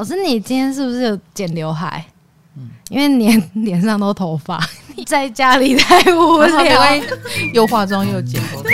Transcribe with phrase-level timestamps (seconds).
[0.00, 2.02] 老师，你今天是不是有剪刘海？
[2.56, 4.58] 嗯，因为脸脸上都头发，
[4.96, 7.02] 你在家里太无聊，
[7.52, 8.70] 又化妆又剪头发。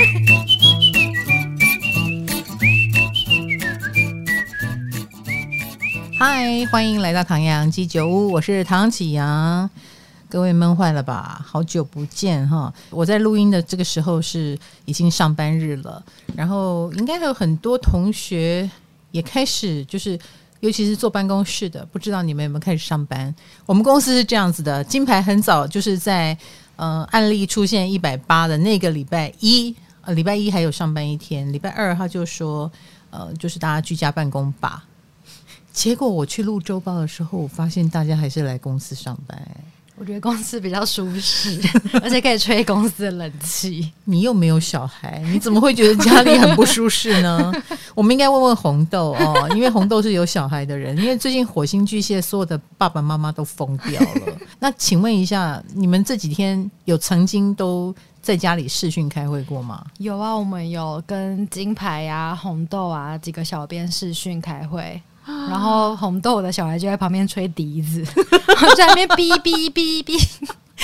[6.16, 9.68] 嗨，欢迎来到唐阳鸡酒屋，我是唐启阳。
[10.28, 11.44] 各位闷坏了吧？
[11.44, 12.72] 好久不见哈！
[12.90, 16.00] 我在录音的这个时候是已经上班日了，
[16.36, 18.70] 然后应该还有很多同学
[19.10, 20.16] 也开始，就是
[20.60, 23.34] 尤其是坐办公室的，不知道你们有没有开始上班？
[23.66, 26.36] 我们公司是这样子的，金牌很早就是在
[26.76, 32.70] 呃案例出现一百八的那个礼拜一，呃礼拜一还有上班一天，礼拜二他就说
[33.10, 34.84] 呃就是大家居家办公吧。
[35.72, 39.38] 结果我去录周报的时候，我发现大家还是来公司上班。
[39.98, 41.58] 我觉得公司比较舒适，
[42.02, 43.90] 而且可以吹公司的冷气。
[44.04, 47.52] 你又没有小孩，你怎么会觉得家里很不舒适呢？
[47.94, 50.94] 我们应该问问红豆哦，因为红豆是有小孩的人。
[50.98, 54.38] 因为最近火星巨蟹所有的爸爸妈妈都疯掉了。
[54.60, 59.82] 那请问一下，你们这几天有曾经都在家里视讯开会过吗？
[59.96, 65.00] 有啊，我们有跟金牌啊、红豆啊几个小编视讯开会。
[65.26, 68.04] 然后红豆的小孩就在旁边吹笛子，
[68.76, 70.16] 在那边哔哔哔哔，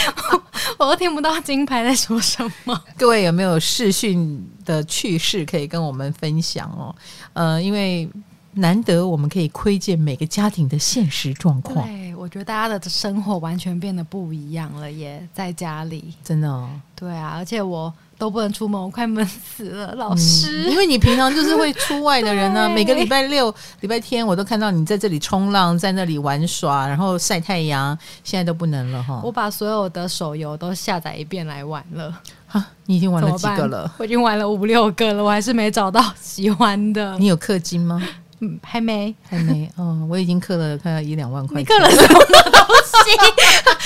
[0.78, 2.82] 我都听不到金牌在说什么。
[2.98, 6.94] 各位有没有视讯的趣事可以跟我们分享哦？
[7.34, 8.08] 呃，因为
[8.54, 11.86] 难得我们可以窥见每个家庭的现实状况。
[11.86, 16.68] 对，我觉得大家的生活完全变得不一样了，也在家里，真的哦。
[16.96, 17.92] 对啊，而且我。
[18.22, 20.68] 都不能出门，我快闷死了，老师。
[20.68, 27.98] 嗯，因为你平常就是会出外的人呢， 啊，每个礼拜六、礼拜天我都看到你在这里冲浪，在那里玩耍，然后晒太阳。
[28.22, 29.20] 现在都不能了哈。
[29.24, 32.16] 我把所有的手游都下载一遍来玩了。
[32.46, 33.92] 哈，你已经玩了几个了？
[33.98, 37.18] 我已经玩了五六个了，我还是没找到喜欢的。
[37.18, 38.00] 你有氪金吗？
[38.44, 39.70] 嗯，还没，还没。
[39.76, 41.60] 哦，我已经刻了快要一两万块。
[41.60, 42.76] 你氪了什么东
[43.06, 43.16] 西？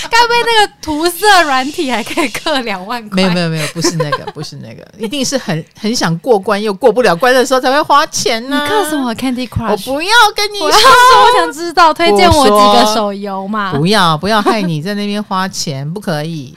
[0.09, 3.17] 该不会那个涂色软体还可以刻两万块？
[3.17, 8.67] 没有没有没有，不是那个， 不是那个，一定是很很想过关又过不了关的时候才会花钱呢、啊。
[8.67, 9.71] 你氪什么 Candy Crush？
[9.71, 13.75] 我不要跟你说，我想知道，推荐我几个手游嘛？
[13.75, 16.55] 不要不要害你在那边花钱，不可以。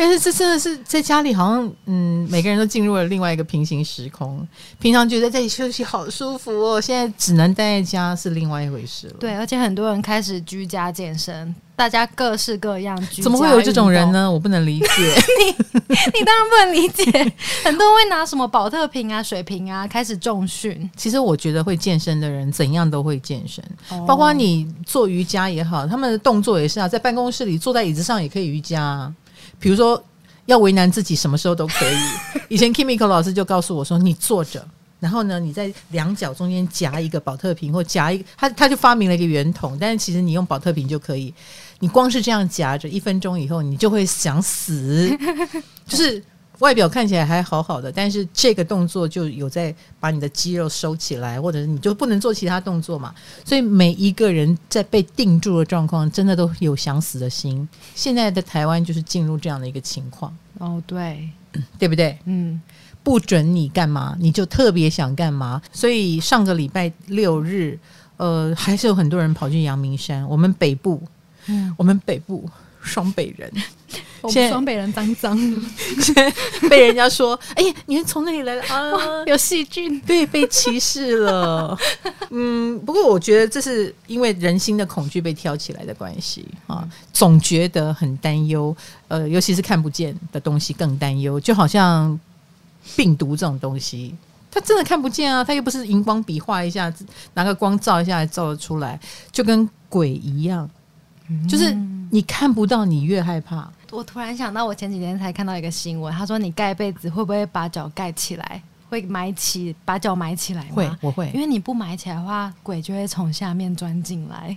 [0.00, 4.48] 但是这真的是在家里，好像嗯，每个人都进入了另外一个平行时空。
[4.78, 9.16] 平常觉得在这里休息好舒服哦，现在只能待在家是另外一回事了。
[9.20, 11.54] 对，而且很多人开始居家健身。
[11.76, 14.30] 大家各式各样，怎么会有这种人呢？
[14.30, 14.86] 我不能理解。
[14.86, 17.04] 你你当然不能理解。
[17.62, 20.90] 很多人会拿什么保特瓶啊、水瓶啊开始重训。
[20.96, 29.14] 其实我觉得会健身的人怎样都会健身，哦、包括你做瑜伽也好，他们的动作也是啊，在办公室里坐在椅子上也可以瑜伽、啊。
[29.60, 30.02] 比如说
[30.46, 31.96] 要为难自己，什么时候都可以。
[32.48, 34.66] 以前 Kimiko 老师就告诉我说：“你坐着。”
[34.98, 41.32] 然后呢，你在两脚中间夹一个保特瓶，或夹一个，他他就发明了一个圆筒，但是其实你用保特瓶就可以。
[41.78, 45.10] 你光是这样夹着，一分钟以后你就会想死。
[45.86, 46.22] 就是
[46.60, 53.14] 外表看起来还好好的，但是这个动作就有在把你的肌肉收起来，或者是你就不能做其他动作嘛。
[53.44, 57.68] 所以每一个人在被定住的状况，真的都有想死的心。
[57.94, 60.34] 现在的台湾就是进入这样的一个情况。
[60.58, 61.28] 哦，对，
[61.78, 62.18] 对不对？
[62.24, 62.60] 嗯。
[63.02, 65.62] 不准你干嘛，你就特别想干嘛。
[65.72, 67.78] 所以上个礼拜六日，
[68.18, 70.22] 呃，还是有很多人跑去阳明山。
[70.28, 71.02] 我们北部，
[71.46, 72.46] 嗯，我们北部
[72.82, 73.50] 双北人，
[74.28, 75.36] 现在双北人脏脏
[76.14, 76.32] 的，
[76.68, 79.24] 被人家说：“哎呀，你是从哪里来的啊？
[79.26, 81.78] 有细菌。”对，被歧视了。
[82.30, 88.76] 嗯，不过我觉得这是因为人心的恐惧被挑起来的关系啊，总觉得很担忧。
[89.08, 92.18] 呃，尤其是看不见的东西更担忧，就好像。
[92.96, 94.14] 病毒这种东西，
[94.50, 95.44] 它真的看不见啊！
[95.44, 98.98] 它又不是荧光笔画一下子，拿个光照一下，照得出来，
[99.30, 100.68] 就跟鬼一样。
[101.28, 101.76] 嗯、就是
[102.10, 103.70] 你看不到，你越害怕。
[103.90, 108.62] 我突然想到，我前几天才看到一个新闻，他说你盖被子会不会把脚盖起来？
[108.88, 110.70] 会埋起，把脚埋起来吗？
[110.74, 111.30] 会，我会。
[111.32, 114.56] 因为你不埋起来的话，鬼就会从下面钻进来。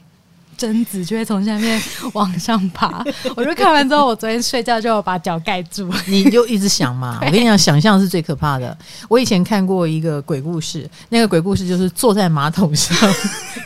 [0.58, 1.82] 贞子就会从下面
[2.14, 3.04] 往上爬，
[3.36, 5.92] 我就看完之后，我昨天睡觉就把脚盖住。
[6.08, 8.78] 你就一直想嘛，我跟你讲，想象是最可怕的。
[9.10, 12.98] 我以前看过一个鬼故事，那个鬼故事就是坐在马桶上，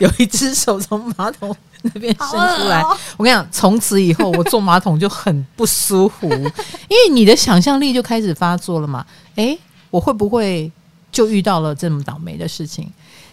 [0.00, 2.82] 有一只手从马桶那边伸出来。
[3.16, 9.04] 我跟你讲，从此以后我坐马桶就很不舒服，因为你的想象力就开始发作了嘛。
[9.36, 9.58] 诶，
[9.90, 10.70] 我会不会
[11.12, 12.90] 就遇到了这么倒霉的事情？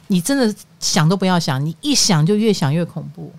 [0.07, 3.33] 你真的想都不要想，你一想就越想越恐怖。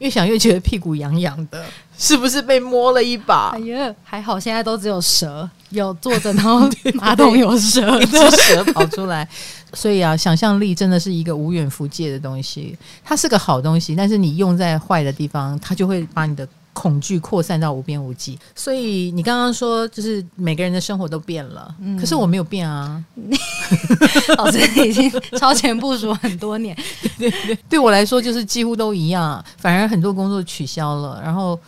[0.00, 1.64] 越想越觉得屁股痒痒的，
[1.96, 3.50] 是不是被摸了一把？
[3.50, 9.28] 哎呀，还好现在都只有蛇，有坐着，然后 马桶有蛇，一只蛇跑出来。
[9.72, 12.76] 所以啊，想象力真的是一个无远弗届的东西。
[13.04, 18.38] 它是个好东西，但是你用在坏的地方，它就会把你的恐惧扩散到无边无际。
[18.54, 23.02] 所以你刚刚说，就是每个人的生活都变了，嗯、可是我没有变啊。
[24.38, 24.58] 老师
[24.88, 26.76] 已经超前部署很多年，
[27.18, 31.58] 对对，对我来说就是几乎都一样，反而很多工作取消了，然后。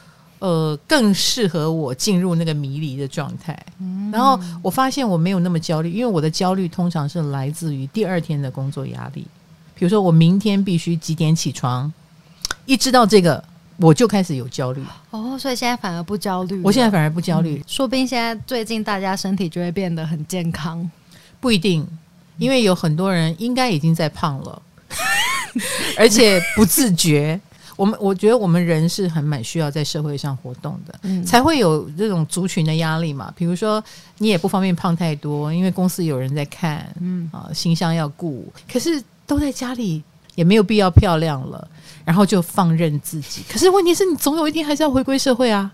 [0.43, 3.57] 呃，更适合我进入那个迷离的状态。
[3.79, 9.25] 嗯、然后我发现我没有那么焦虑，因为我的焦虑通常是来自于第二天的工作压力。
[9.77, 11.93] 比如说，我明天必须几点起床，
[12.67, 13.45] 一知道这个，
[13.79, 14.83] 我就开始有焦虑。
[15.11, 16.61] 哦，所以现在反而不焦虑。
[16.63, 20.89] 我现在反而不焦虑，嗯、说不定现在最近大家身体就会变得很健康。
[21.41, 21.87] 不一定，
[22.39, 24.63] 因为有很多人应该已经在胖了，
[25.99, 27.41] 而且不自觉。
[27.75, 33.33] 我们我觉得我们人是很蛮需要在社会上活动的，嗯、才会有这种族群的压力嘛。
[33.35, 33.83] 比如说，
[34.19, 38.53] 你也不方便胖太多，因为公司有人在看，嗯啊，形象要顾。
[38.71, 40.05] 可是都在家里，
[40.35, 41.69] 也没有必要漂亮了，
[42.05, 43.43] 然后就放任自己。
[43.51, 45.71] 可是问题是你总有一天还是要回归社会啊。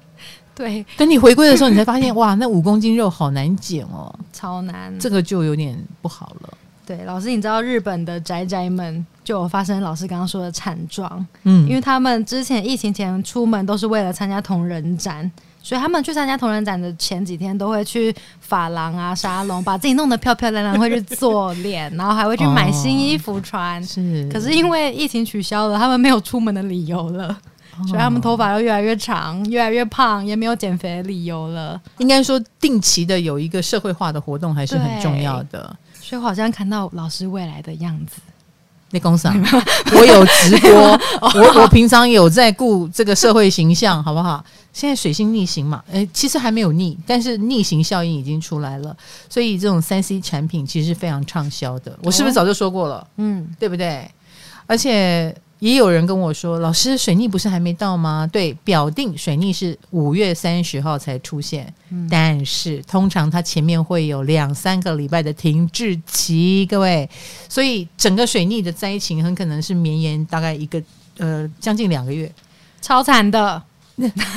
[0.54, 6.52] 对，等你回归的时候，你才发现 哇，那五公斤肉好难减哦，超难，这个就有点不好了。
[6.84, 15.30] 对，老师，你知道日本的宅宅们就有发生老师刚刚说的惨状，嗯，因为他们之前疫情前出门都是为了参加同人展，
[15.68, 23.84] 所以他们去参加同人展的前几天都会去发廊啊、沙龙，把自己弄得漂漂亮亮，会去做脸，然后还会去买新衣服穿。
[23.84, 27.38] 是，可是因为疫情取消了，他们没有出门的理由了，
[27.86, 31.78] 所以他们头发又越来越长，越来越胖，也没有减肥的理由了。
[31.98, 35.76] 应该说，定期的有一个社会化的活动还是很重要的。
[36.00, 38.22] 所以我好像看到老师未来的样子。
[38.90, 39.28] 那公司
[39.94, 40.70] 我有直播，
[41.34, 44.44] 我我平常有在顾这个社会形象，好不好？
[44.72, 48.96] 现在水星逆行嘛，诶，其实还没有逆，但是逆行效应已经出来了。
[49.28, 51.98] 所以这种三 C 产品其实是非常畅销的。
[52.02, 53.06] 我是不是早就说过了？
[53.16, 54.08] 嗯，对不对？
[54.66, 55.34] 而且。
[55.60, 67.08] 也有人跟我说：“老师，水逆不是还没到吗？”对，表定水逆是五月三十号才出现，嗯、但是通常它前面会有两三个礼拜的停滞期，各位，
[67.48, 70.82] 所以整个水逆的灾情很可能是绵延大概一个
[71.18, 72.30] 呃将近两个月，
[72.80, 73.62] 超惨的。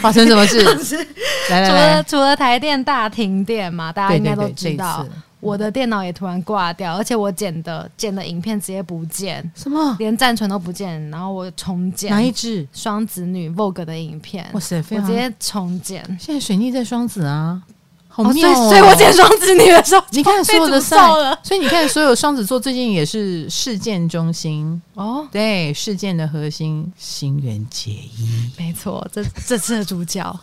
[0.02, 0.58] 发生什么事？
[1.52, 5.04] 来来来，除了除了台电大停电嘛，大家应该都知道。
[5.04, 9.96] 对对对，我的电脑也突然挂掉，而且我剪的剪的影片直接不见，什么？
[10.00, 12.12] 连暂存都不见，然后我重剪。
[12.12, 12.66] 哪一支？
[12.72, 14.48] 双子女 Vogue 的影片。
[14.54, 16.04] 哇塞，我直接重剪。
[16.20, 17.62] 现在水逆在双子啊，
[18.08, 18.52] 好妙哦！
[18.52, 21.40] 哦，所以，所以我剪双子女的时候，你看所有的了。
[21.42, 30.40] 所以你看所有双子座最近也是事件中心哦，对，事件的核心，新垣结衣，没错，这 这次的主角。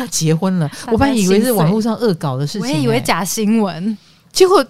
[0.00, 3.96] 他结婚了， 我本来以为是网络上恶搞的事情，欸，我也以为假新闻，
[4.32, 4.64] 结果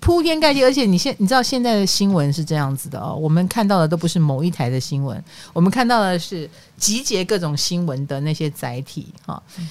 [0.00, 0.64] 铺天盖地。
[0.64, 5.22] 而且你现你知道现在的新闻是这样子的哦，我们看到的都不是某一台的新闻，
[5.52, 9.42] 我们看到的是集结各种新闻的那些载体哈。
[9.58, 9.68] 嗯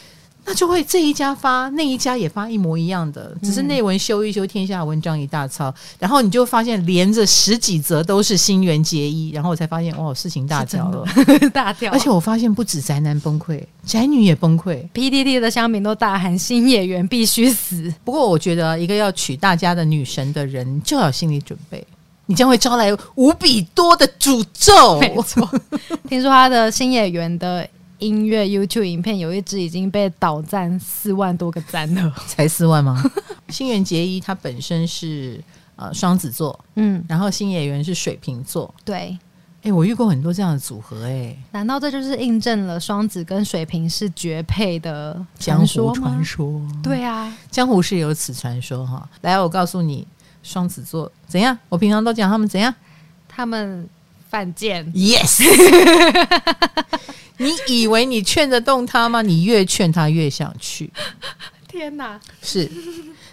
[0.50, 5.70] 那就会这一家发，那一家也发一模一样的，只是内文修一修，天下文章一大抄。
[5.70, 11.06] 嗯、然后你就发现连着十几则都是新垣结衣，然后我才发现哦，事情大条了，
[11.54, 11.92] 大条。
[11.92, 17.94] 而且我发现不止宅男崩溃，宅女也崩溃 PDD 的乡民都大喊新演员必须死。
[18.04, 21.86] 不过我觉得一个要娶大家的女神的人就要有心理准备，
[22.26, 25.00] 你将会招来无比多的诅咒。
[25.00, 25.48] 没错，
[26.10, 27.70] 听说他的新演员的。
[28.00, 33.02] 音乐 YouTube 影片有一支已经被倒赞四万多个赞了， 才四万吗？
[33.50, 35.42] 新垣结衣他本身是
[35.76, 39.20] 呃双子座，嗯，然后新演员是水瓶座，对，哎、
[39.64, 46.62] 欸，我遇过很多这样的组合、欸，哎，难道这就是印证了双子跟水瓶是绝配的江湖传说？
[46.82, 49.10] 对啊，江湖是有此传说哈。
[49.22, 50.08] 来，我告诉你，
[50.44, 51.58] 双子座怎样？
[51.68, 52.74] 我平常都讲他们怎样？
[53.28, 53.88] 他们
[54.30, 55.44] 犯贱，yes。
[57.38, 59.22] 你以为你劝得动他吗？
[59.22, 60.92] 你越劝他越想去。
[61.68, 62.20] 天哪！
[62.42, 62.70] 是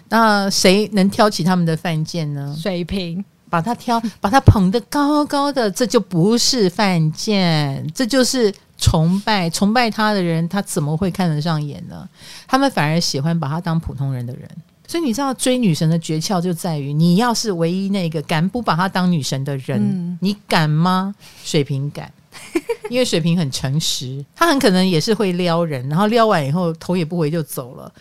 [0.09, 2.55] 那谁能挑起他们的犯贱呢？
[2.57, 9.49] 水平把他挑，把他捧得高高的，这就不是犯贱，这就是崇拜。
[9.49, 12.07] 崇拜他的人，他怎么会看得上眼呢？
[12.47, 14.49] 他们反而喜欢把他当普通人的人。
[14.87, 21.13] 所以你知道追女神的诀窍就在于，你要是唯一那个敢不把她当女神的人，嗯、你敢吗？
[21.43, 22.11] 水瓶敢。
[22.89, 27.91] 因为水瓶很诚实，他很可能也是会撩人，然后撩完以后头也不回就走了。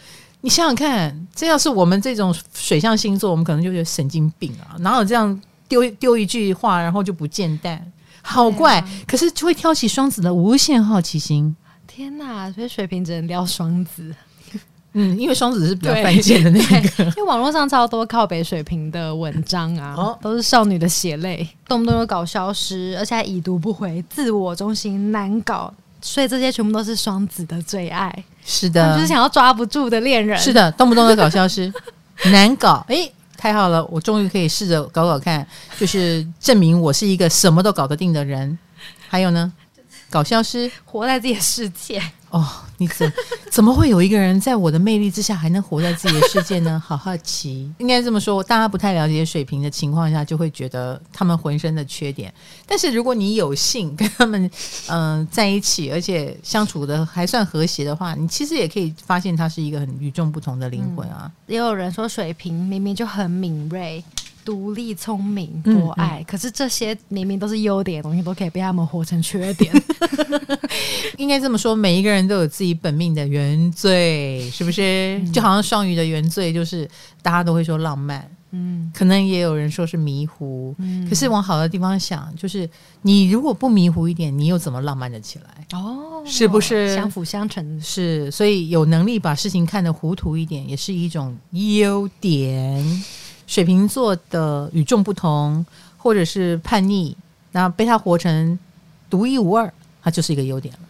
[0.43, 4.77] 你想想看，这要是我们这种水象星座，我们可能就觉得神经病啊！
[4.81, 7.85] 哪有这样丢丢一句话，然后就不见蛋，
[8.23, 8.79] 好怪。
[8.79, 11.57] 啊、可是就会挑起双子的无限好奇心。
[11.87, 12.53] 天哪！
[12.53, 14.15] 所以水瓶只能撩双子。
[14.99, 25.71] 嗯，因为双子是比较犯贱的那个， 因为网络上超多靠北水平的文章啊，哦、都是少女的血泪，动不动就搞消失，而且还已读不回，自我中心，难搞。
[26.01, 28.11] 所以这些全部都是双子的最爱。
[28.43, 30.39] 是的，就是想要抓不住的恋人。
[30.39, 31.71] 是的，动不动就搞消失，
[32.33, 32.83] 难搞。
[32.89, 35.47] 哎、欸，太好了，我终于可以试着搞搞看，
[35.79, 38.59] 就是证明我是一个什么都搞得定的人。
[39.09, 39.53] 还有呢，
[40.09, 42.01] 搞消失，活在自己的世界。
[42.37, 43.11] 哦，你怎
[43.51, 46.83] 怎么会有一个人在我的魅力之下还能活在自己的世界呢？
[46.85, 52.31] 好好奇，应该这么说，大家不太了解水瓶的情况下，就会觉得他们浑身的缺点。
[52.67, 54.51] 但是如果你有幸跟他们
[54.89, 61.33] 嗯、在一起，而且相处的还算和谐的话，你其实也可以发现他是一个很与众不同的灵魂啊。
[61.47, 64.05] 也有人说水瓶明明就很敏锐。
[64.47, 69.75] 独立、聪明、博爱、嗯嗯，可是这些明明都是优点的东西，都可以被他们活成缺点。
[71.19, 75.19] 应该这么说，每一个人都有自己本命的原罪，是不是？
[75.19, 76.89] 嗯、就好像双鱼的原罪就是
[77.23, 81.09] 大家都会说浪漫，嗯，可能也有人说是迷糊，嗯。
[81.09, 82.69] 可是往好的地方想，就是
[83.03, 85.67] 你如果不迷糊一点，你又怎么浪漫的起来？
[85.77, 87.81] 哦，是不是相辅相成？
[87.81, 92.85] 是，所以有能力把事情看得糊涂一点，也是一种优点。
[93.47, 95.65] 水瓶座的与众不同，
[95.97, 97.17] 或者是叛逆，
[97.53, 98.59] 然后被他活成
[99.09, 99.73] 独一无二，
[100.03, 100.81] 他就是一个优点了。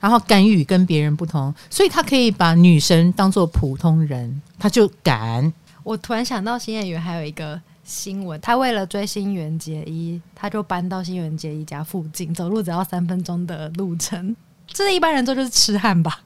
[0.00, 5.50] 然后敢于跟别人不同，所以他可以把女神当做普通人，他就敢。
[5.82, 14.36] 我突然想到新演员还有一个新闻，他为了追新垣结衣，他就搬到新垣结衣家附近，走路只要三分钟的路程。
[14.66, 16.20] 这一般人做就是痴汉吧？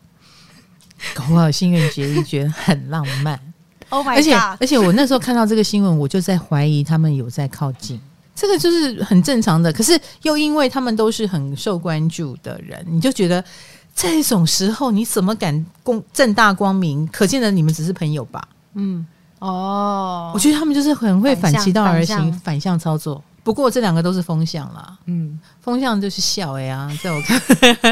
[1.14, 3.47] 搞不好新垣结衣觉得很浪漫。
[3.90, 8.00] Oh my God，而且而且我那时候看到这个新闻，我就在怀疑他们有在靠近，
[8.34, 9.72] 这个就是很正常的。
[9.72, 13.42] 可是又因为他们都是很受关注的人，你就觉得
[13.94, 17.06] 这种时候你怎么敢公正大光明？
[17.08, 18.46] 可见的你们只是朋友吧？
[18.74, 19.06] 嗯，
[19.38, 23.22] 哦，我觉得他们就是很会反其道而行，反向，反向操作。
[23.48, 27.40] 不过这两个都是风向啦，嗯，风向就是笑哎呀，在我看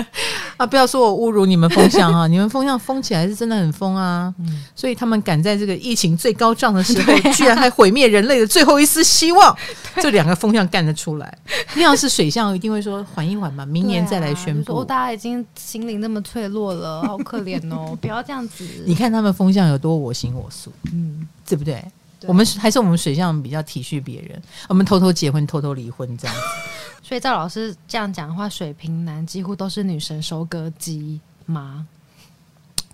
[0.58, 9.56] 啊，不要说我侮辱你们风向啊， 你们风向疯起来是真的很疯啊，嗯，所以他们赶在这个疫情最高涨的时候，居然还毁灭人类的最后一丝希望，
[9.96, 11.38] 这两个风向干得出来。
[11.75, 14.76] 那要是水象，一定会说缓一缓嘛， 明年再来宣布。
[14.80, 18.62] 啊、大家已经心灵那么脆弱了，好可怜哦，不要这样子。
[18.84, 21.82] 你看他们风向有多我行我素，嗯，对不对？
[22.23, 26.42] 我们还是我们水象比较体恤别人，我们偷偷结婚，偷偷离婚这样子。
[27.02, 31.87] 所以赵老师这样讲的话，水瓶男几乎都是女神收割机吗？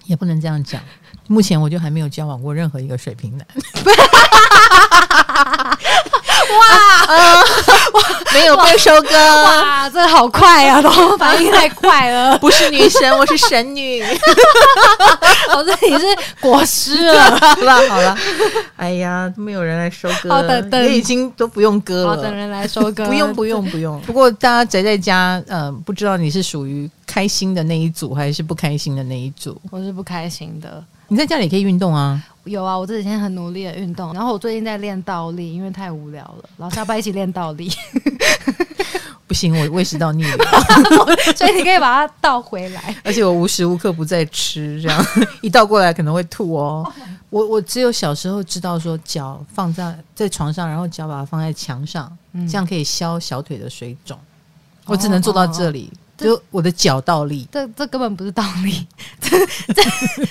[0.05, 0.83] 也不能这样讲。
[1.29, 3.47] 目前我就还没有交往过任何一个水瓶男。
[6.59, 7.37] 哇，呃、
[7.93, 12.37] 哇，没有被收割哇，哇，这好快啊， 都反应太快了。
[12.39, 14.03] 不是女神，我是神女。
[15.55, 16.07] 我 这里是
[16.41, 17.31] 果实了。
[17.39, 18.17] 好了好了，
[18.77, 22.09] 哎呀，没有人来收割，好等等，也已经都不用割了。
[22.09, 24.01] 好等人来收割，不用不用不用。
[24.07, 29.61] 不过大家宅在家，嗯、呃，不知道你是属于开心的那一组，还是不开心的那一组？
[29.71, 30.83] 我是不开心的。
[31.09, 32.21] 你在家里可以运动啊。
[32.45, 36.51] 有啊，我这几天很努力的运动，然后我最近在练倒立，因为太无聊了。
[36.57, 37.71] 老师要不要一起练倒立？
[39.27, 40.37] 不行，我胃食道逆流，
[41.35, 42.95] 所以你可以把它倒回来。
[43.03, 45.07] 而且我无时无刻不在吃，这样
[45.41, 46.83] 一倒过来可能会吐哦。
[46.85, 46.95] Oh、
[47.31, 54.19] 我我只有小时候知道说，脚放在在床上，然后脚把它放在墙上，嗯，这样可以消小腿的水肿。
[54.85, 55.85] 我只能做到这里。
[55.85, 56.02] Oh, oh, oh.
[56.17, 58.87] 就我的脚倒立，这这根本不是倒立，
[59.21, 59.31] 这
[59.75, 59.83] 这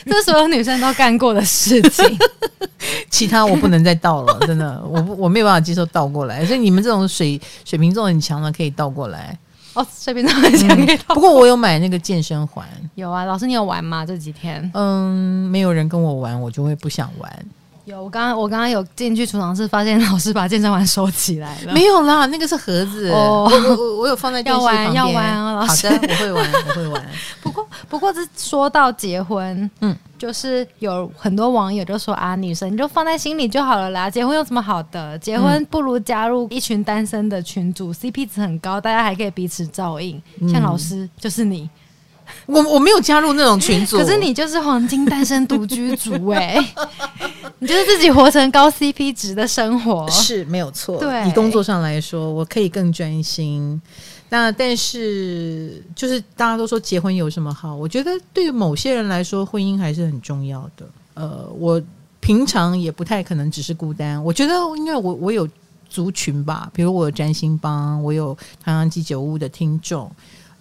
[0.06, 2.18] 这所有女生都干过的事情。
[3.10, 6.46] 其他我不能再倒了， 真的，我我没有办法接受倒过来。
[6.46, 9.38] 所以你们这种水水瓶座很强的可以倒过来
[9.74, 11.16] 哦，水瓶座很强可以倒过来。
[11.16, 14.06] 不过我有买那个健身环，有啊，老师你有玩吗？
[14.06, 14.70] 这几天？
[14.74, 17.46] 嗯，没有人跟我玩，我就会不想玩。
[17.92, 21.74] 有，我刚刚我刚刚有进去储藏室，发现老师把健身环收起来了。
[21.74, 23.10] 没有啦，那个是盒子。
[23.12, 24.94] 哦，我我我有放在电视旁边。
[24.94, 25.90] 要玩要玩啊，老师。
[25.90, 27.06] 好的，我会玩，我会玩。
[27.44, 35.18] 不过不过，这说到结婚，嗯，就是有很多网友就说啊，女生你就放在心里就好了啦，结婚有什么好的？
[35.20, 40.22] 结婚不如加入一群单身的群组，嗯，CP 值很高，大家还可以彼此照应。
[40.50, 41.70] 像老师就是你。
[42.46, 46.76] 我我没有加入那种群组，可是你就是黄金单身独居族哎、欸，
[47.60, 50.98] 你就是自己活成高 CP 值的生活，是没有错。
[50.98, 53.82] 对，以工作上来说，我可以更专心。
[54.30, 57.76] 那但是就是大家都说结婚有什么好？
[57.76, 60.86] 我觉得对于某些人来说，婚姻还是很重要的。
[61.14, 61.82] 呃，我
[62.22, 64.24] 平常也不太可能只是孤单。
[64.24, 65.46] 我觉得因为我我有
[65.90, 70.10] 族群吧，比如我有占星帮，我有唐阳鸡酒屋的听众。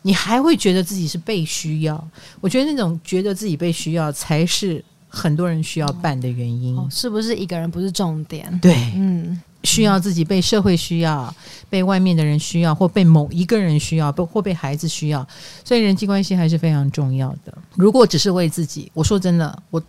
[0.03, 2.09] 你还会觉得自己是被需要？
[2.41, 6.77] 我觉得那种觉得自己被需要才是很多人需要办的原因。
[6.77, 8.59] 哦，是不是一个人不是重点？
[8.61, 11.35] 对，嗯，需要自己被社会需要，
[11.69, 15.27] 被外面的人需要，或被某一个人需要，或被孩子需要，
[15.65, 17.53] 所以人际关系还是非常重要的。
[17.75, 19.83] 如果只是为自己，我说真的，我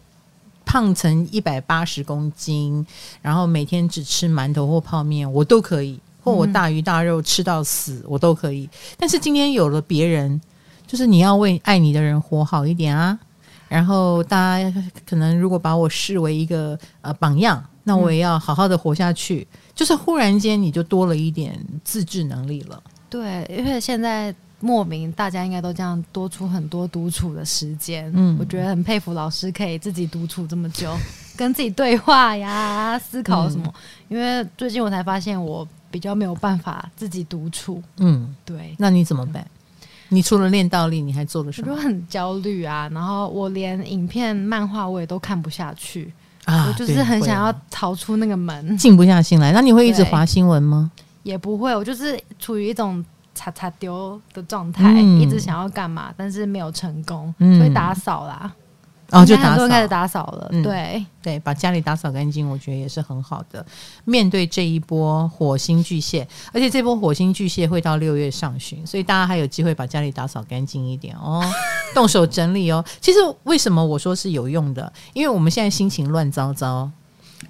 [0.66, 2.86] 胖成一百八十公斤，
[3.22, 6.00] 然后每天只吃馒头或泡面，我都可以。
[6.24, 8.70] 或我大鱼大肉吃到死，嗯、我都可以。
[8.98, 10.40] 但是今天有了别人，
[10.86, 13.18] 就是你要为爱你的人活好一点啊。
[13.68, 19.48] 然后大家可能如果把我视为一个呃榜样，那我也要好好的活下去。
[19.54, 22.84] 嗯、就是忽然间你就多了一点自制能力了。
[23.10, 28.12] 对，因为现在莫名大家应该都这样多出很多独处的时间。
[28.14, 30.94] 嗯，我觉得很佩服老师可以自己独处这么久，
[31.38, 33.64] 跟自己对话呀，思考什么。
[33.68, 33.74] 嗯、
[34.10, 35.66] 因为最近我才发现我。
[35.92, 38.74] 比较没有办法自己独处，嗯，对。
[38.80, 39.46] 那你怎么办？
[40.10, 41.72] 你除了练倒立，你还做了什么？
[41.72, 46.12] 我就很焦虑啊，然后我连影片、漫画我也都看不下去
[46.46, 49.52] 啊，我就是很想要逃出那个门，静不下心来。
[49.52, 50.92] 那你会一直划新闻吗？
[51.24, 58.52] 也不会，我就是处于一种擦擦丢的状态，嗯、一直想要干嘛，但是没有成功，嗯、所以打扫啦。
[59.12, 60.48] 哦，就打扫，开始打扫了。
[60.52, 63.66] 嗯、对对，把家里打扫干净，我觉得也是很好的。
[64.06, 71.44] 面对这一波火星巨蟹，而且这波火星巨蟹会到六月上旬，所以大家还有机会把家里打扫干净一点哦，
[71.94, 72.84] 动手整理哦。
[73.02, 74.92] 其实为什么我说是有用的？
[75.14, 76.90] 因为我们现在心情乱糟糟，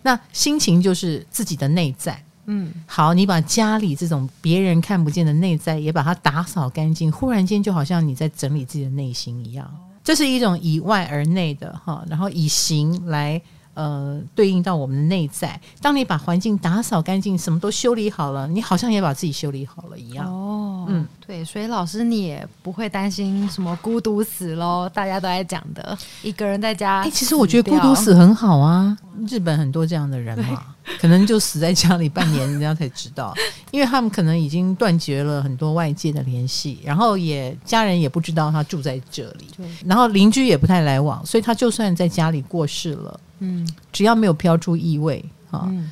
[0.02, 2.24] 那心情就是自己的内在。
[2.48, 9.72] 嗯，好，你把家里这种别人看不见的内在也把它打扫干净，忽然间就好像你在整理自己的内心一样。
[10.04, 13.42] 这是一种以外而内的哈，然后以形来
[13.74, 15.60] 呃对应到我们的内在。
[15.82, 20.26] 当你把环境打扫干净，什么都修理好了，你好像也把自己修理好了一样。
[20.28, 24.90] 哦，嗯，对，所以老师你也不会担心什么孤独死喽？
[24.94, 27.02] 大家都在讲的，一个人在家。
[27.02, 28.98] 哎，其实我觉得孤独死很好啊，
[29.28, 30.66] 日本很多这样的人嘛。
[31.00, 33.34] 可能就死在家里半年，人家才知道，
[33.72, 39.48] 因为他们可能已经断绝了很多外界的联系，然后也家人也不知道他住在这里，
[39.86, 45.92] 然后邻居也不太来往，所以他就算在家里过世了，嗯，只要没有飘出异味啊，嗯、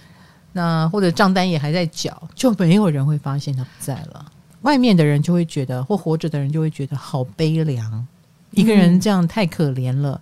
[0.53, 4.31] 那或者账单也还在缴，就没有人会发现他不在了。
[4.61, 8.07] 外面的人就会觉得，或活着的人就会觉得好悲凉，嗯、
[8.51, 10.21] 一个人这样太可怜了。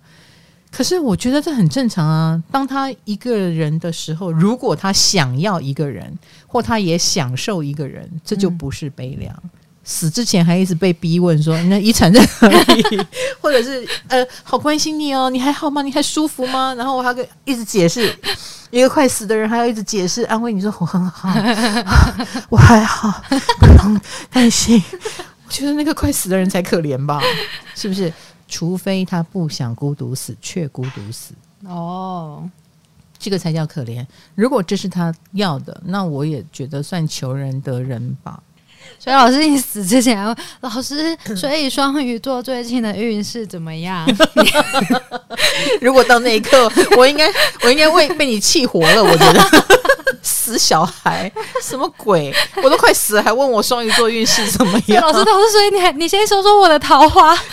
[0.70, 2.42] 可是我觉得这很正常啊。
[2.50, 9.34] 当他一个人的时候，如果他想要一个人，或他也享受一个人，这就不是悲凉。
[9.42, 9.50] 嗯、
[9.90, 12.82] 死之前还一直被逼问说：“你的遗产在哪里？”
[13.40, 15.80] 或者是呃，好关心你哦，你还好吗？
[15.80, 16.74] 你还舒服吗？
[16.76, 18.14] 然后我还跟一直解释，
[18.70, 21.30] 一个快死的人还要一直解释安慰你说：“我很好，
[22.50, 23.22] 我还好，
[23.58, 23.98] 不用
[24.30, 24.82] 担心。”
[25.48, 27.18] 我觉得那个快死的人才可怜吧，
[27.74, 28.12] 是不是？
[28.46, 31.32] 除非他不想孤独死，却孤独死
[31.64, 32.46] 哦，
[33.18, 34.06] 这个才叫可怜。
[34.34, 38.42] 如果这是他要的，那我也觉得算求人得人吧。
[38.98, 40.22] 所以老师，你死之前，
[40.60, 44.06] 老师，所以双鱼座最近的运势怎么样？
[45.80, 47.30] 如果到那一刻，我应该，
[47.62, 49.02] 我应该会被你气活了。
[49.02, 49.40] 我觉得
[50.22, 51.30] 死小孩，
[51.62, 52.34] 什么鬼？
[52.62, 55.02] 我都快死了，还问我双鱼座运势怎么样？
[55.02, 57.36] 老师，老师，所以你还，你先说说我的桃花。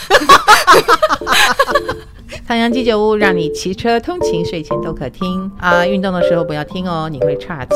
[2.47, 5.85] 唐阳鸡酒屋让你骑车通勤、睡前都可听啊！
[5.85, 7.75] 运动的时候不要听哦，你会岔气。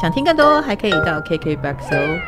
[0.00, 2.18] 想听更多，还可以到 KKBOX 哦。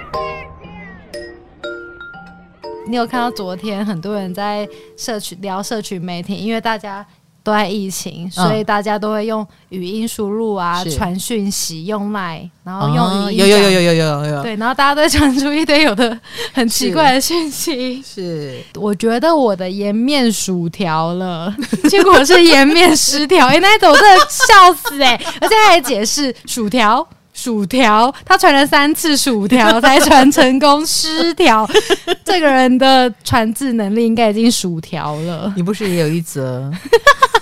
[2.89, 7.05] 你有看到昨天很多人在社群聊社群媒体，因为大家
[7.45, 16.19] 都在疫情，所以大家都会用语音输入啊，传讯息用 Line，然后用语音，有有有有有有有，对，然后大家都会传出一堆有的
[16.55, 18.03] 很奇怪的讯息。
[18.03, 21.55] 是，我觉得我的颜面薯条了，
[21.91, 23.47] 结果是颜面失调。
[23.49, 27.07] 哎，那一种我真的笑死哎，而且还解释薯条。
[27.39, 31.65] 薯条，他传了三次薯条才传成功，失调。
[32.25, 35.53] 这个人的传字能力应该已经薯条了。
[35.55, 36.69] 你不是也有一则？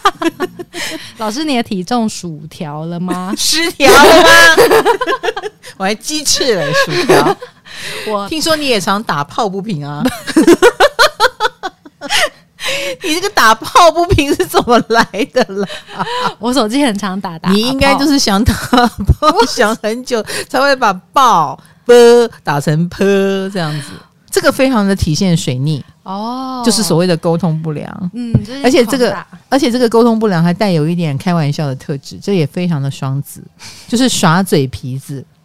[1.16, 3.32] 老师，你的体重薯条了吗？
[3.38, 4.28] 失调了吗？
[5.78, 7.37] 我还鸡翅了薯条。
[8.06, 10.02] 我听说你也常打抱不平啊。
[13.02, 15.68] 你这个打抱不平是怎么来的啦？
[16.38, 18.55] 我手机很常打打，你应该就是想打
[19.20, 21.94] 抱，想很久才会把抱啵
[22.42, 23.05] 打成坡
[23.50, 23.88] 这样子。
[24.29, 28.11] 这个非常的体现水逆哦，就是所谓的沟通不良。
[28.12, 29.16] 嗯，而且这个
[29.48, 33.42] 而且这个沟通不良还带有一点开玩笑的特质，这也非常的双子，
[33.88, 35.36] 就是耍嘴皮子哦。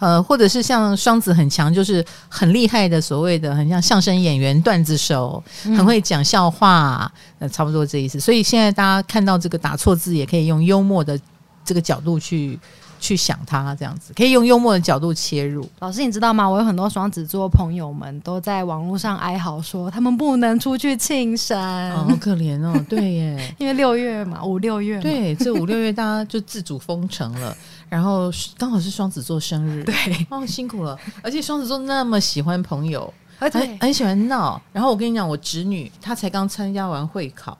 [0.00, 5.40] 呃，或者是像双子很强，就是很厉害的所谓的很像相声演员、段子手，
[5.76, 7.08] 很会讲笑话，
[7.38, 8.18] 呃，差不多这意思。
[8.18, 11.16] 所以现在大家看到这个打错字，也可以用幽默的
[11.64, 12.58] 这个角度去。
[13.00, 15.68] 去想他这样子，可以用幽默的角度切入。
[15.80, 16.48] 老师，你知道吗？
[16.48, 21.58] 我有很多双子座朋友们都在网络上哀嚎说，他们不能出去庆生，
[21.92, 22.72] 哦，好可怜哦。
[22.88, 27.56] 对耶，因为六月嘛，五六月嘛，对，这五六月大家就自主封城了，
[27.88, 29.94] 然后刚好是双子座生日，对，
[30.28, 30.98] 哦，辛苦了。
[31.22, 34.60] 而且双子座那么喜欢朋友，而且很喜欢闹。
[34.72, 37.56] 然后我跟你讲，我侄女她才刚参加完会考。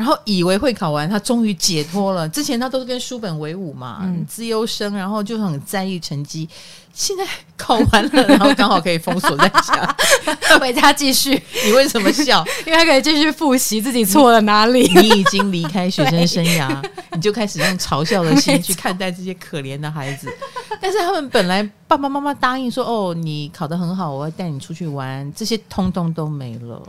[0.00, 2.26] 然后以为会考完，他终于解脱了。
[2.30, 6.48] 之前他都是跟书本为伍嘛，嗯，资优生，然后就很在意成绩。
[6.94, 7.22] 现在
[7.54, 9.96] 考完了，然后刚好可以封锁在家，
[10.58, 11.38] 回家继续。
[11.66, 12.42] 你为什么笑？
[12.66, 14.90] 因为他可以继续复习自己错了哪里。
[14.94, 16.82] 你已经离开学生生涯，
[17.12, 20.32] 你就开始用嘲笑的心去看待这些可怜的孩子。
[20.80, 26.82] 但是他们本来爸爸妈妈答应说：“哦，你考得很好，我要带你出去玩。”这些通通都没了，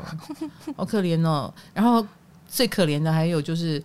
[0.78, 1.54] 好可怜哦。
[1.74, 2.06] 然后。
[2.52, 3.82] 最可怜的还有就是，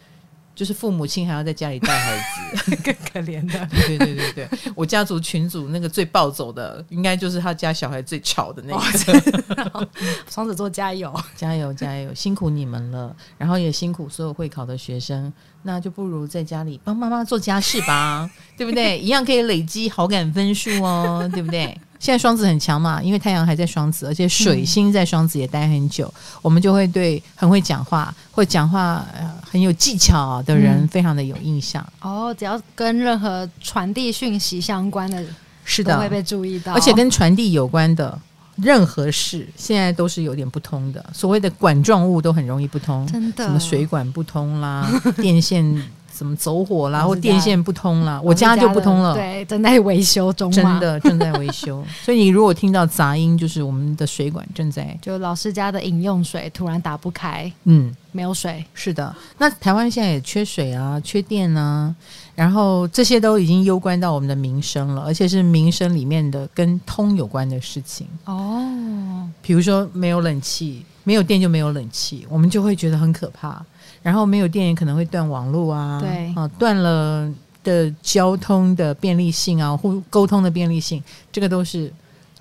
[0.55, 3.67] 就是父母亲还要在家里带孩子， 更可怜的。
[3.71, 9.87] 对对对对，我家族群组那个最暴走的，应该就是他家小孩最吵的那个。
[10.29, 18.99] 双子座加油，加油加油，辛苦你们了，然后也辛苦所有会考的学生，那就不如在家里帮妈妈做家事吧，对不对？
[18.99, 21.79] 一样可以累积好感分数哦，对不对？
[21.99, 29.05] 现在双子很强嘛，因为太阳还在双子，而且水星在双子也待很久，嗯、我们就会对很会讲话或讲话
[29.51, 31.85] 很有技巧的人非常的有印象。
[32.03, 35.25] 嗯、哦，只要跟任何传递讯息相关的，
[35.65, 36.75] 是的，都会被注意到。
[36.75, 38.19] 而且跟传递有关的
[38.57, 41.05] 任何事，现在都是有点不通的。
[41.13, 44.89] 所谓的管状物都很容易不通，真的，什么水管不通啦，
[45.21, 45.83] 电线。
[46.17, 49.15] 怎么走火啦，或电线不通啦，我家就不通了。
[49.15, 50.51] 对，正在维修中。
[50.51, 54.97] 真的正在维修， 所以你如果听到杂音，就是我们的水管正在。
[55.03, 58.65] 就老师家的饮用水突然打不开，嗯，没有水。
[58.73, 61.95] 是的，那台湾现在也缺水啊，缺电啊，
[62.35, 68.07] 然后这些都已经攸关到我们的民生了，而且是民生里面的跟通有关的事情。
[68.25, 73.63] 哦，比如说没有冷气，没有电就没有冷气，我们就会觉得很可怕。
[74.07, 77.29] 然后没有电也可能会断网络啊，对啊，断了
[77.65, 81.93] 的交通的便利性啊，或沟通的便利性，这个都是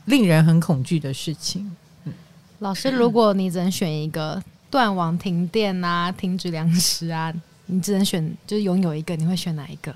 [0.06, 1.76] 令人很恐惧的事情。
[2.04, 2.14] 嗯，
[2.60, 7.34] 老师，如果你只能选一个断网、停电啊、停止粮食啊，
[7.66, 9.92] 你只能选，就是拥有一个，你会选哪一个？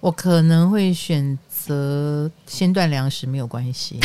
[0.00, 3.98] 我可能会选择先断粮食，没有关系，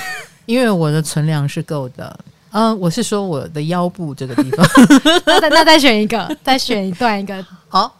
[0.44, 2.20] 因为我的存粮是够的。
[2.50, 4.66] 嗯、呃，我是说我的腰部这个地方。
[5.26, 7.44] 那再那再选一个，再选一段一个。
[7.68, 7.92] 好、哦，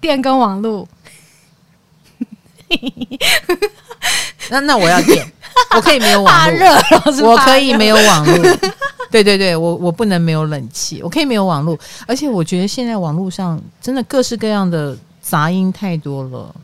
[0.00, 0.86] 电跟网路。
[4.48, 5.30] 那那我要电，
[5.74, 6.56] 我可以没有网络。
[6.56, 8.56] 热，我可以没有网络。
[9.10, 11.78] 对对对，我我不能没有冷气，我可以没有网络。
[12.06, 16.54] 而且我觉得现在网络上真的各式各样的杂音太多了，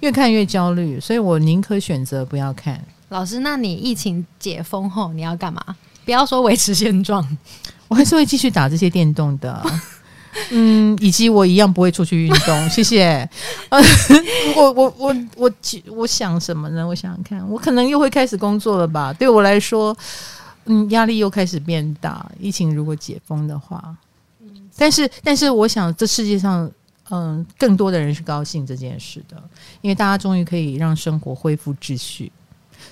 [0.00, 2.82] 越看越焦虑，所以我宁可选择不要看。
[3.08, 5.62] 老师，那你疫情解封后你要干嘛？
[6.04, 7.26] 不要说维持现状，
[7.88, 9.62] 我还是会继续打这些电动的，
[10.50, 12.68] 嗯，以及我一样不会出去运动。
[12.70, 13.28] 谢谢。
[13.70, 13.80] 呃、
[14.56, 15.52] 我我我我
[15.90, 16.86] 我想什么呢？
[16.86, 19.12] 我想想看，我可能又会开始工作了吧？
[19.12, 19.96] 对我来说，
[20.66, 22.24] 嗯，压力又开始变大。
[22.38, 23.94] 疫情如果解封的话，
[24.76, 26.70] 但是但是我想，这世界上
[27.10, 29.36] 嗯更多的人是高兴这件事的，
[29.80, 32.30] 因为大家终于可以让生活恢复秩序。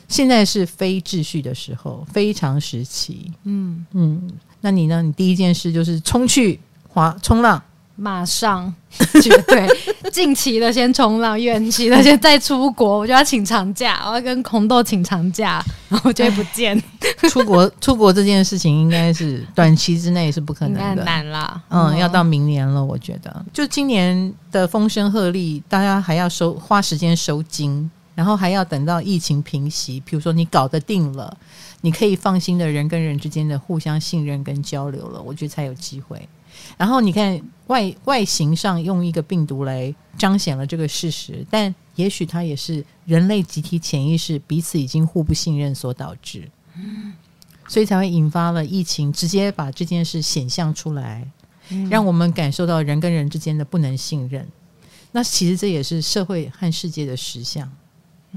[0.08, 3.30] 现在是非秩序的时候，非常时期。
[3.44, 4.28] 嗯嗯，
[4.62, 5.02] 那你呢？
[5.02, 7.62] 你第一件事就是冲去滑冲浪，
[7.94, 8.74] 马上
[9.22, 9.68] 绝 对。
[10.10, 12.98] 近期的先冲浪，远期的先再出国。
[12.98, 16.82] 我就要请长假，我要跟红豆请长假，然后就会不见。
[17.28, 21.60] 出国 出国这件事情应该是短期之内是不可能的，难啦。
[21.68, 23.44] 嗯，要到明年了，我觉得。
[23.52, 27.90] 就今年的风声鹤唳，大家还要收花时间收惊。
[28.18, 31.38] 然后还要等到疫情平息，比如说你搞得定了，
[31.82, 36.28] 你可以放心的人跟人之间的互相信任跟交流了，我觉得才有机会。
[36.76, 46.50] 然后你看外外形上用一个病毒来彰显了这个事实，但也许它也是人类集体潜意识彼此已经互不信任所导致，
[47.68, 51.24] 所以才会引发了疫情，直接把这件事显现出来，
[51.88, 54.44] 让我们感受到人跟人之间的不能信任。
[55.12, 57.70] 那其实这也是社会和世界的实相。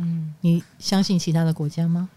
[0.02, 2.10] 嗯，你相信其他的国家吗？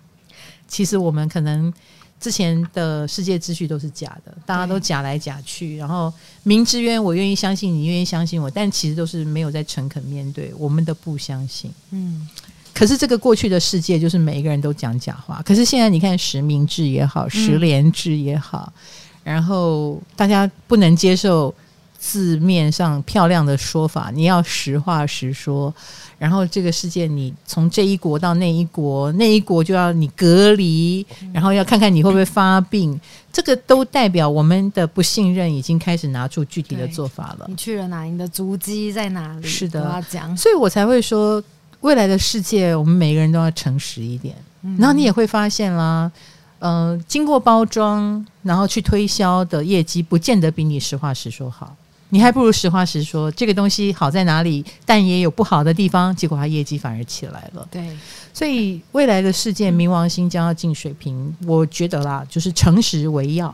[0.67, 1.73] 其实我们可能
[2.19, 11.71] 之前的世界秩序都是假的，大家都假来假去，然后明知渊，我愿意相信你，愿意相信我，但其实都是没有在诚恳面对，我们的不相信。
[11.91, 12.27] 嗯，
[12.73, 15.43] 可是这个过去的世界就是每一个人都讲假话。
[15.45, 18.73] 可是现在你看实名制也好，实联制也好，
[19.25, 21.55] 嗯、然后大家不能接受
[22.07, 25.75] 字面上漂亮的说法，你要实话实说。
[26.19, 33.01] 然后这个世界，你从这一国到那一国，那一国就要你隔离，然后要看看你会不会发病。
[33.33, 37.47] 这个都代表我们的不信任已经开始拿出具体的做法了。
[37.49, 38.03] 你去了哪？
[38.03, 39.49] 你的足迹在哪里？
[39.49, 41.43] 是的，我要讲，所以我才会说。
[41.81, 44.35] 未来的世界，我们每个人都要诚实一点。
[44.63, 46.11] 嗯、然后你也会发现啦，
[46.59, 51.77] 呃，经过包装，然后去推销的业绩，不见得比你实话实说好。
[52.15, 56.15] 你还不如实话实说，这个东西好在哪里，但也有不好的地方。
[56.15, 57.67] 结果它业绩反而起来了。
[57.73, 57.91] 对，
[58.33, 63.53] 所以未来的世界，冥王星将要进水瓶，我觉得啦，就是诚实为要。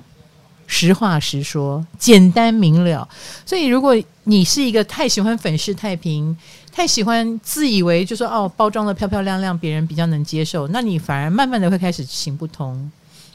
[0.66, 3.09] 实话实说，简单明了。
[3.46, 6.37] 所以，如果你是一个太喜欢粉饰太平、
[6.70, 12.90] 太喜欢自以为就说哦，包装的漂漂亮亮，别人比较能接受，那你反而慢慢的会开始行不通。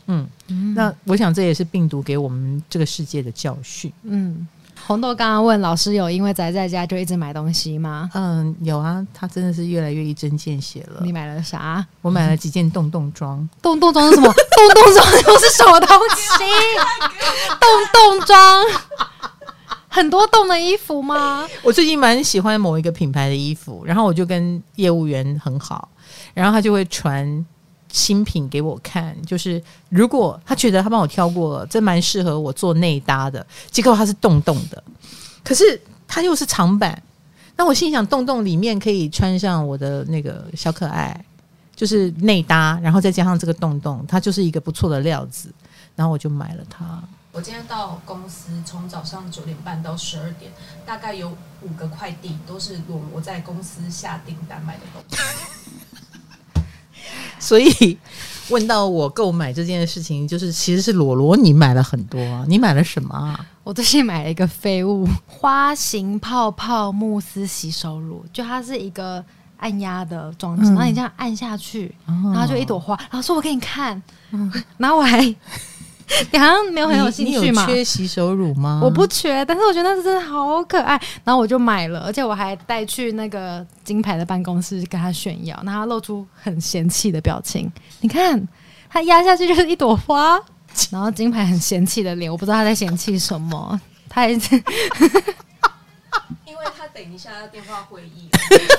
[0.05, 3.91] 嗯，嗯，那我想这也是病毒给我们这个世界的教训。
[4.03, 4.47] 嗯。
[4.87, 8.09] 红豆刚刚问老师有因为宅在家就一直买东西吗？
[8.13, 11.01] 嗯，有啊，他真的是越来越一针见血了。
[11.03, 11.83] 你买了啥？
[12.01, 13.47] 我买了几件洞洞装。
[13.63, 14.27] 洞洞装是什么？
[14.31, 16.43] 洞洞装又是什么东西？
[17.59, 18.65] 洞洞装，
[19.87, 21.47] 很多洞的衣服吗？
[21.63, 25.89] 我最近蛮喜欢某一个品牌的衣服，然后我就跟业务员很好，
[26.35, 27.43] 然后他就会传。
[27.95, 33.45] 新品给我看，就是如果他觉得他帮我挑过了，这蛮适合我做内搭的。
[33.71, 34.83] 结果它是洞洞的，
[35.41, 37.01] 可是它又是长版。
[37.55, 41.25] 那我心想，洞洞里面可以穿上我的那个小可爱，
[41.73, 45.49] 就是内搭，然后再加上这个洞洞，它就是一个不错的料子。
[45.95, 47.01] 然后我就买了它。
[47.31, 50.51] 我今天到公司，从早上九点半到十二点，
[50.85, 51.31] 大概有
[51.61, 55.15] 五个快递都是裸裸在公司下订单买的东西。
[57.45, 57.97] 所以
[58.49, 63.45] 问到我购买这件事情，就是其实是裸罗你买了很多，你买了什么啊？
[63.63, 69.23] 我最近买了一个废物花型泡泡慕斯洗手乳，就它是一个
[69.57, 72.95] 按压的装置，嗯、然后你这样按下去，哦、然后就一朵花。
[72.97, 75.35] 然后说我给你看，嗯、 然后我还。
[76.31, 77.65] 你好像没有很有兴趣嘛？
[77.65, 78.79] 缺洗手乳吗？
[78.83, 87.71] 我不缺，但是我觉得那真的好可爱，然后我就买了，而且我还带去那个金牌的办公室跟他炫耀，然后他露出很嫌弃的表情。
[88.01, 88.47] 你看，
[88.89, 90.39] 他压下去就是一朵花，
[90.91, 93.81] 然后金牌很嫌弃的脸，我不知道他在嫌弃什么。
[94.07, 94.55] 他还是
[96.45, 98.29] 因为他等一下要电话会议，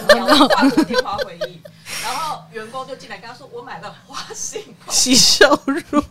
[0.09, 1.61] 然后挂电话会议，
[2.03, 6.03] 然后员工就进来跟他说：“我买了花型 洗手乳。”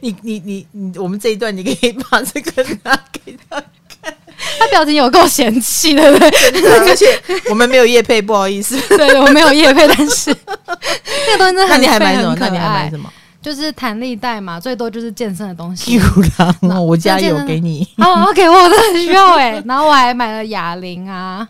[0.00, 3.56] 你你你你，我们这一段你可以把这个拿给他
[4.02, 4.14] 看，
[4.58, 6.18] 他表情有够嫌弃的，对不
[6.60, 6.88] 对？
[6.90, 7.06] 而且
[7.50, 10.34] 我们没有叶配，不好意思，对，我没有叶配，但是
[10.66, 12.36] 那个东西真的很，那你还买什么？
[12.38, 13.10] 那你还买什么？
[13.42, 15.92] 就是弹力带嘛，最多就是健身的东西。
[16.00, 16.02] 有
[16.38, 19.62] 啦，我家有给你哦，OK，我真的很需要哎。
[19.66, 21.46] 然后我还买了哑铃啊。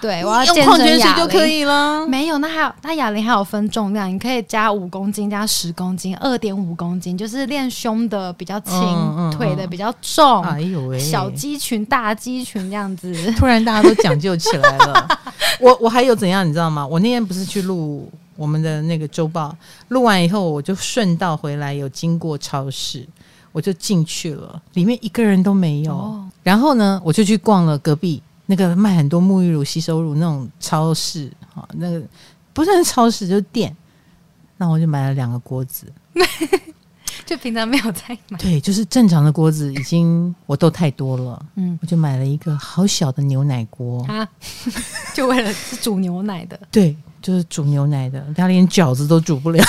[0.00, 2.06] 对，我要用矿泉水就可以了。
[2.06, 10.42] 没有，那还有，那哑铃还有分重量，你可以加五公斤、加十公斤、二点五公斤，就是练胸的比较轻，嗯嗯、腿的比较重。
[10.42, 13.12] 哎呦喂，小肌群、大肌群这样子。
[13.36, 15.20] 突然大家都讲究起来了。
[15.60, 16.86] 我我还有怎样，你知道吗？
[16.86, 19.54] 我那天不是去录我们的那个周报，
[19.88, 23.06] 录完以后我就顺道回来，有经过超市，
[23.52, 25.92] 我就进去了，里面一个人都没有。
[25.92, 28.22] 哦、然后呢，我就去逛了隔壁。
[28.50, 32.02] 那个卖很多沐浴乳、吸收乳那种超市，哈，那个
[32.52, 33.74] 不算超市，就是店。
[34.56, 35.86] 那我就买了两个锅子，
[37.24, 38.36] 就平常没有在买。
[38.38, 44.28] 对，就是正常的锅子已经我都太多了，嗯，我就买了一个好小的牛奶锅啊，
[45.14, 46.58] 就为了是煮牛奶的。
[46.72, 49.64] 对，就是煮牛奶的，他连饺子都煮不了。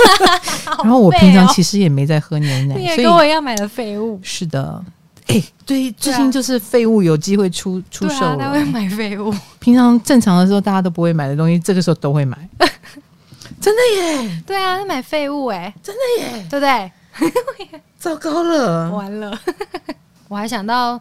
[0.82, 4.18] 然后我平常其实也没在喝牛奶，你也跟我一样买了废物。
[4.22, 4.82] 是的。
[5.28, 9.32] 哎、欸，对，最近就是废物有机会出出售了，他会买废物。
[9.58, 12.36] 平常正常的时候大家都不会买的东西，这个时候都会买。
[13.60, 14.42] 真的耶！
[14.46, 17.80] 对啊，买废物哎，真的耶，对不对？
[17.98, 19.38] 糟糕了，完了！
[20.28, 20.98] 我还想到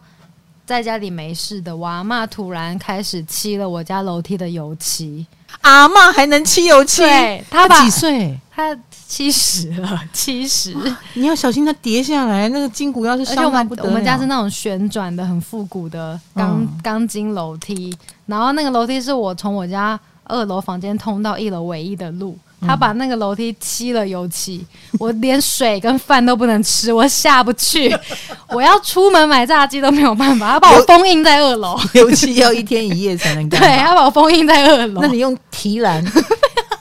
[0.66, 5.26] 在家里没事的，我阿嬷突然开始漆了我家楼梯的油漆。
[5.62, 7.04] 阿妈还能漆油漆？
[7.04, 8.38] 对，他几岁？
[8.50, 8.78] 他。
[9.08, 10.76] 七十了，七十，
[11.14, 12.50] 你要小心它跌下来。
[12.50, 13.90] 那个筋骨要是伤到不得了。
[13.90, 24.66] 我们家是那种旋转的、很复古的钢钢筋楼梯，然后那个楼梯是我从我家二楼房间通到一楼唯一的路，他把那个楼梯漆了油漆，
[25.00, 27.96] 我连水跟饭都不能吃，我下不去。
[28.50, 33.60] 我要出门买炸鸡都没有办法，他把我封印在二楼， 油漆要一天一夜才能干。
[33.62, 35.02] 对，他把我封印在二楼。
[35.02, 36.04] 那你用提篮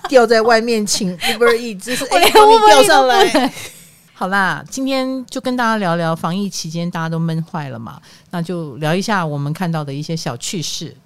[0.09, 3.53] 吊在外面，请 Uber Eats，就是 哎，连帮你吊上来。
[4.15, 10.97] 好啦，今天就跟大家聊聊防疫期间大家都闷坏了嘛，那就聊一下我们看到的一些小趣事。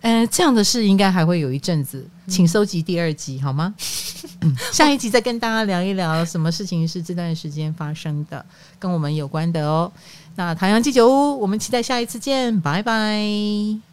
[0.00, 3.74] 呃，这样的事应该还会有一阵子，请收集第二集好吗？
[4.42, 8.44] 嗯，下一集再跟大家聊一聊什么事情是这段时间发生的，
[8.78, 9.90] 跟我们有关的哦。
[10.36, 13.87] 那唐阳鸡酒屋，我们期待下一次见，拜拜。